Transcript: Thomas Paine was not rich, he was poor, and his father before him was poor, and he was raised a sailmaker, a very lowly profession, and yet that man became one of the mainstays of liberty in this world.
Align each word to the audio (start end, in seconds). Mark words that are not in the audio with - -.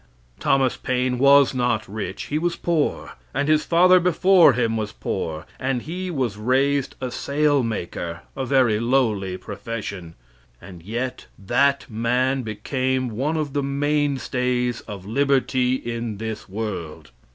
Thomas 0.39 0.77
Paine 0.77 1.19
was 1.19 1.53
not 1.53 1.87
rich, 1.87 2.23
he 2.23 2.39
was 2.39 2.55
poor, 2.55 3.11
and 3.35 3.47
his 3.47 3.65
father 3.65 3.99
before 3.99 4.53
him 4.53 4.75
was 4.75 4.91
poor, 4.91 5.45
and 5.59 5.83
he 5.83 6.09
was 6.09 6.37
raised 6.37 6.95
a 6.99 7.11
sailmaker, 7.11 8.21
a 8.35 8.43
very 8.43 8.79
lowly 8.79 9.37
profession, 9.37 10.15
and 10.59 10.81
yet 10.81 11.27
that 11.37 11.85
man 11.87 12.41
became 12.41 13.09
one 13.09 13.37
of 13.37 13.53
the 13.53 13.61
mainstays 13.61 14.81
of 14.87 15.05
liberty 15.05 15.75
in 15.75 16.17
this 16.17 16.49
world. 16.49 17.11